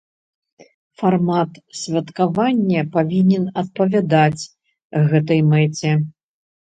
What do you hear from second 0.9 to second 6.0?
Фармат святкавання павінен адпавядаць гэтай мэце.